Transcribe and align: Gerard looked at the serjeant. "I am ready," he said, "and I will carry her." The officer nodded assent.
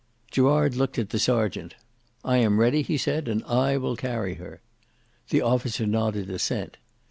Gerard 0.31 0.75
looked 0.75 0.97
at 0.97 1.11
the 1.11 1.19
serjeant. 1.19 1.75
"I 2.25 2.37
am 2.37 2.59
ready," 2.59 2.81
he 2.81 2.97
said, 2.97 3.27
"and 3.27 3.43
I 3.43 3.77
will 3.77 3.95
carry 3.95 4.33
her." 4.33 4.59
The 5.29 5.41
officer 5.41 5.85
nodded 5.85 6.27
assent. 6.31 6.77